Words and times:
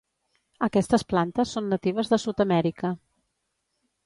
Aquestes 0.67 1.05
plantes 1.13 1.53
són 1.57 1.69
natives 1.75 2.09
de 2.15 2.19
Sud-amèrica. 2.25 2.93